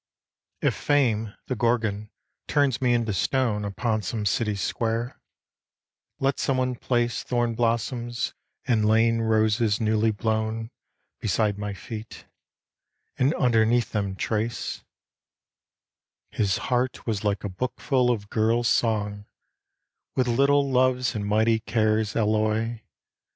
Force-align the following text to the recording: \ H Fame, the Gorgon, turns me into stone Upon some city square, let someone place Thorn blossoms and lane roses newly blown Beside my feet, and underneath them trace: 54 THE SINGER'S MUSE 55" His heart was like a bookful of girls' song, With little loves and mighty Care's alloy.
\ 0.33 0.61
H 0.63 0.73
Fame, 0.73 1.35
the 1.45 1.55
Gorgon, 1.55 2.09
turns 2.47 2.81
me 2.81 2.95
into 2.95 3.13
stone 3.13 3.63
Upon 3.63 4.01
some 4.01 4.25
city 4.25 4.55
square, 4.55 5.21
let 6.19 6.39
someone 6.39 6.73
place 6.75 7.21
Thorn 7.21 7.53
blossoms 7.53 8.33
and 8.65 8.83
lane 8.83 9.21
roses 9.21 9.79
newly 9.79 10.09
blown 10.09 10.71
Beside 11.19 11.59
my 11.59 11.75
feet, 11.75 12.25
and 13.19 13.31
underneath 13.35 13.91
them 13.91 14.15
trace: 14.15 14.83
54 16.31 16.31
THE 16.31 16.37
SINGER'S 16.37 16.39
MUSE 16.39 16.49
55" 16.55 16.67
His 16.67 16.67
heart 16.69 17.05
was 17.05 17.23
like 17.23 17.43
a 17.43 17.49
bookful 17.55 18.09
of 18.09 18.29
girls' 18.31 18.67
song, 18.69 19.27
With 20.15 20.27
little 20.27 20.67
loves 20.67 21.13
and 21.13 21.27
mighty 21.27 21.59
Care's 21.59 22.15
alloy. 22.15 22.81